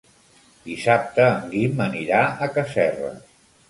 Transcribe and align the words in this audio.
Dissabte 0.69 1.27
en 1.35 1.47
Guim 1.53 1.87
anirà 1.89 2.27
a 2.49 2.53
Casserres. 2.59 3.27